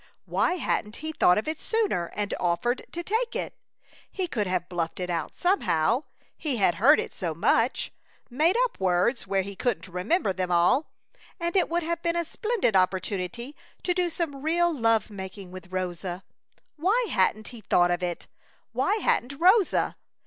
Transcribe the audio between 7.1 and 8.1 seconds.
so much